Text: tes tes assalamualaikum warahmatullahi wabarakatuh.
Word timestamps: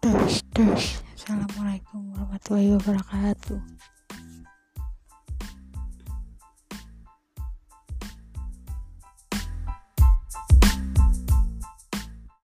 tes 0.00 0.40
tes 0.56 1.04
assalamualaikum 1.12 2.00
warahmatullahi 2.16 2.72
wabarakatuh. 2.72 3.60